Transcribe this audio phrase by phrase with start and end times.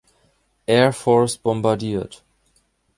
[0.67, 2.23] Air Force bombardiert.